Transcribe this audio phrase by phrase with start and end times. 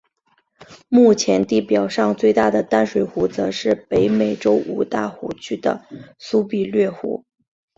[0.89, 5.85] 目前地表上最大的淡水湖则是北美洲五大湖区的
[6.17, 7.23] 苏必略湖。